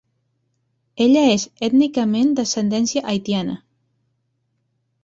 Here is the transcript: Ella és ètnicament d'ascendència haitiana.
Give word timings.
Ella 1.05 1.23
és 1.33 1.45
ètnicament 1.69 2.33
d'ascendència 2.41 3.05
haitiana. 3.15 3.61